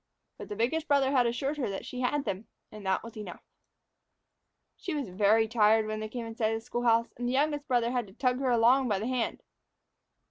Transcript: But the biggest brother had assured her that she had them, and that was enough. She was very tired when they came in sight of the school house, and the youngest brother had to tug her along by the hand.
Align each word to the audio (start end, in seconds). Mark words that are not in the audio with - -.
But 0.39 0.49
the 0.49 0.55
biggest 0.55 0.87
brother 0.87 1.11
had 1.11 1.27
assured 1.27 1.57
her 1.57 1.69
that 1.69 1.85
she 1.85 2.01
had 2.01 2.25
them, 2.25 2.47
and 2.71 2.83
that 2.87 3.03
was 3.03 3.15
enough. 3.15 3.43
She 4.75 4.95
was 4.95 5.09
very 5.09 5.47
tired 5.47 5.85
when 5.85 5.99
they 5.99 6.09
came 6.09 6.25
in 6.25 6.33
sight 6.35 6.53
of 6.55 6.59
the 6.59 6.61
school 6.65 6.81
house, 6.85 7.13
and 7.17 7.27
the 7.29 7.33
youngest 7.33 7.67
brother 7.67 7.91
had 7.91 8.07
to 8.07 8.13
tug 8.13 8.39
her 8.39 8.49
along 8.49 8.87
by 8.87 8.97
the 8.97 9.05
hand. 9.05 9.43